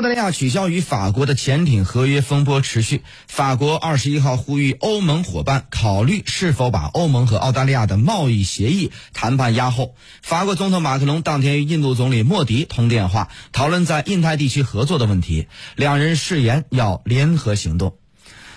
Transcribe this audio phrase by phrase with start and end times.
[0.00, 3.02] 澳大利亚取消与法国的潜艇合约风波持续。
[3.28, 9.94] 法国二十一号呼吁欧盟伙伴考虑是否把欧盟和澳大利亚的贸易协议谈判压后。
[10.22, 17.98] 法国总统马克龙当天与印度总理莫迪通电话，讨论在印太地区合作的问题，两人誓言要联合行动。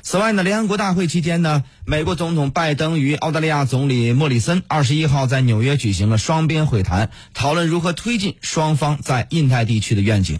[0.01, 10.39] 此外呢，联合国大会期间呢，美国总统拜登与澳大利亚总理莫里森二十一号在纽约举行了双边会谈，讨论如何推进双方在印太地区的愿景。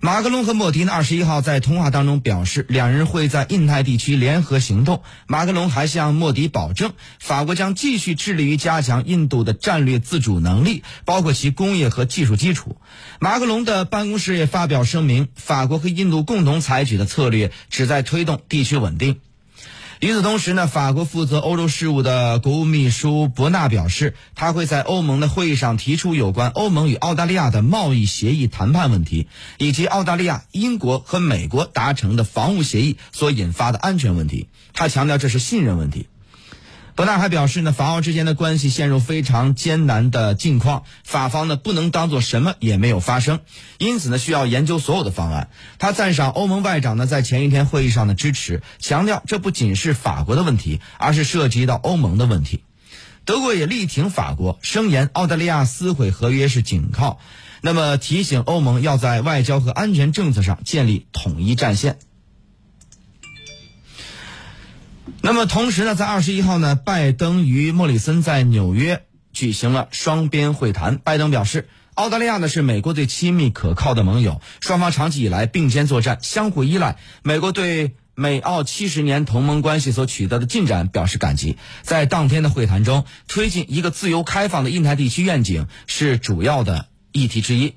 [0.00, 5.02] 马克龙和莫迪呢，二十一号在通话当中表示，两人会在印太地区联合行动。
[5.26, 12.76] 马克龙还向莫迪保证，法国将继续致力于加强印度的战略自主能力，包括其工业和技术基础。
[13.20, 19.20] 马克龙的办公室也发表声明，法国和印度共同采取的策略旨在推动地区稳定。
[20.00, 34.48] 与此同时呢，法国负责欧洲事务的国务秘书伯纳表示，他会在欧盟的会议上提出有关欧盟与澳大利亚的贸易协议谈判问题，以及澳大利亚、英国和美国达成的防务协议所引发的安全问题。
[34.74, 36.08] 他强调这是信任问题。
[36.96, 43.40] 伯纳还表示呢，法澳之间的关系陷入非常艰难的境况，法方呢不能当做什么也没有发生，
[43.76, 45.50] 因此呢需要研究所有的方案。
[45.78, 52.62] 他赞赏欧盟外长呢在前一天会议上的支持，强调这不仅是法国的问题，而是涉及到欧盟的问题。
[53.26, 57.18] 德国也力挺法国，声言澳大利亚撕毁合约是警告，
[57.60, 61.98] 那么提醒欧盟要在外交和安全政策上建立统一战线。
[65.22, 70.98] 那么同时呢，在二十一号呢，拜登与莫里森在纽约举行了双边会谈。
[70.98, 76.96] 拜登表示，澳大利亚呢是美国最亲密可靠的盟友，双方长期以来并肩作战，相互依赖。
[77.22, 81.56] 美国对美澳七十年同盟关系所取得的进展表示感激。
[81.82, 87.74] 在当天的会谈中，推进一个自由开放的印太地区愿景是主要的议题之一。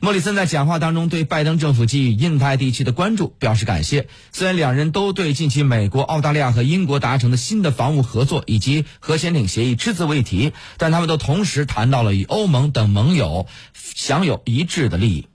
[0.00, 4.08] 莫里森在讲话当中对拜登政府给予印太地区的关注表示感谢。
[4.30, 15.28] 虽然两人都对近期美国、澳大利亚和英国达成的新的防务合作以及核潜艇协议只字未提，但他们都同时谈到了与欧盟等盟友享有一致的利益。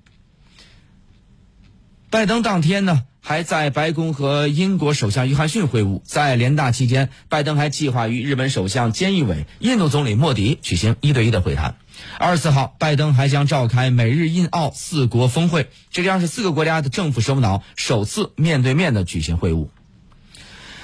[2.12, 6.02] 拜登当天呢，还在白宫和英国首相约翰逊会晤。
[6.04, 11.78] 在联大期间，拜登还计划与日本首相菅义伟、印度总理莫迪举行一对一的会谈。
[12.18, 19.68] 二十四号，拜登还将召开美日印澳四国峰会，这将是四个国家的政府首脑首次面对面的举行会晤。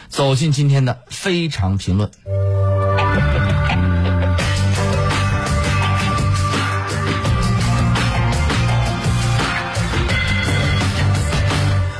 [0.10, 2.10] 走进今天的非常评论。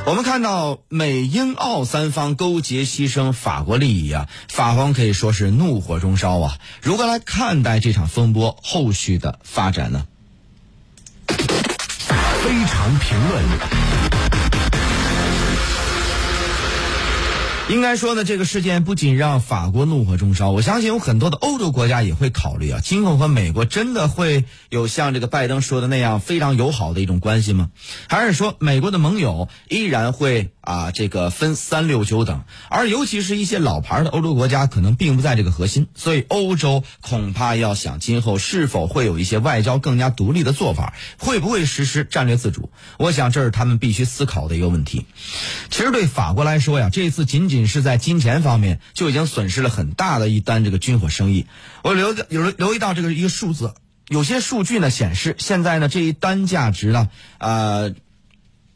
[0.08, 6.56] 我们看到美英澳三方勾结牺牲法国利益啊，法方可以说是怒火中烧啊。
[6.80, 10.06] 如何来看待这场风波后续的发展呢？
[11.26, 11.36] 非
[12.64, 14.37] 常评论。
[17.68, 27.68] 应该说呢，这个事件不仅让法国怒火中烧，我相信有很多的欧洲国家也会考虑啊，今后和美国真的会有像这个拜登说的那样非常友好的一种关系吗？
[28.08, 32.44] 还是说美国的盟友依然会啊这个分三六九等？
[32.70, 42.70] 而尤其是一些老牌的欧洲国家可能并不在这个核心，所以欧洲恐怕要想今后是否会有一些外交更加独立的做法，会不会实施战略自主？
[42.96, 45.04] 我想这是他们必须思考的一个问题。
[45.68, 47.57] 其实对法国来说呀，这次仅仅。
[47.58, 51.46] 仅是在金钱方面就已经损失了很大的一单这个军火生意。
[51.82, 53.74] 我留有留意到这个一个数字，
[54.08, 57.08] 有些数据呢显示，现在呢这一单价值呢，
[57.38, 57.94] 呃，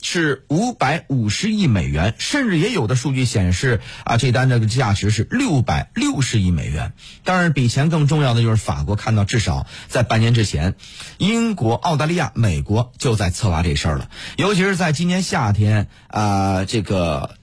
[0.03, 6.93] 是五百五十亿美元，甚至也有的数据显示啊，这单这个价值是六百六十亿美元。
[7.23, 10.75] 当然，比钱更重要的就是法国看到，至少在半年之前，
[11.19, 17.37] 英国、澳大利亚、美国就在策划这事儿了，尤其是在今年夏天啊，这个。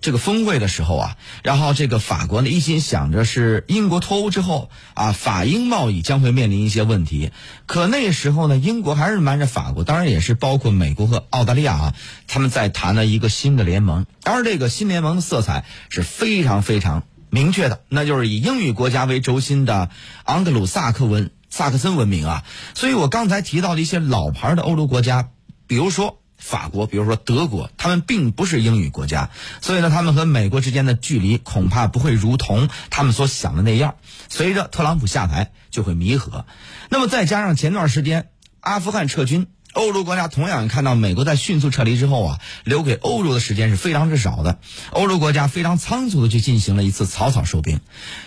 [0.00, 7.32] 这个峰会的时候啊，然后这个法国呢一心想着是英国脱欧之后啊，法英贸易将会面临一些问题。
[7.66, 11.94] 可那时候呢，英国还是瞒着法国，当然也是包括美国和澳大利亚啊，
[12.28, 14.06] 他们在谈了一个新的联盟。
[14.22, 19.90] 当然，这个新联盟的色彩是非常非常明确的，那就是以英语国家为轴心的
[20.24, 22.44] 盎格鲁萨克文萨克森文明啊。
[22.74, 25.30] 所以我刚才提到的一些老牌的欧洲国家，
[25.66, 26.17] 比如说。
[26.38, 29.30] 法国，比如说德国，他们并不是英语国家，
[29.60, 33.96] 所以呢，他们和美国之间的距离恐怕不会如同他们所想的那样。
[34.28, 36.46] 随着特朗普下台，就会弥合。
[36.88, 38.30] 那么再加上前段时间
[38.60, 44.58] 阿富汗撤军，欧洲国家同样看到美国在迅速撤离之后啊，留给欧洲的时间是非常之少的。
[44.90, 47.78] 欧洲国家非常仓促的去进行了一次草草收兵，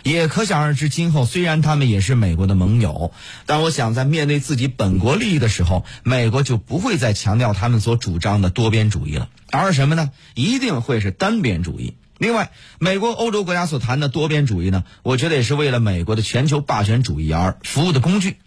[0.04, 3.12] 也可想而知，今后虽然他们也是美国的盟友，
[3.46, 10.12] 但我想在面对自己本国利益的时候，美国就不会再强调他们所主张的多边主义了，而什么呢？
[10.36, 11.98] 一定会是单边主义。
[12.18, 18.38] 另外，美国、欧洲国家所谈的多边主义呢，我觉得也是为了美国的全球霸权主义而服务的工具。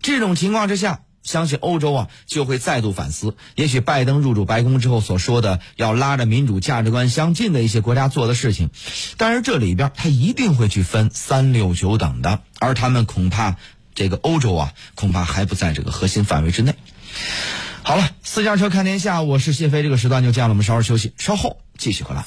[0.00, 8.70] 这种情况之下，相信欧洲啊就会再度反思，也许拜登入主白宫之后所说的要拉着民主价值观相近的一些国家做的事情，
[9.16, 13.56] 但是这里边他一定会去分三六九等的，而他们恐怕
[13.94, 16.74] 这个欧洲啊恐怕还不在这个核心范围之内。
[17.82, 22.24] 好了，私家车看天下，我是谢飞，这个时段就这样了，我们稍事休息，稍后继续回来。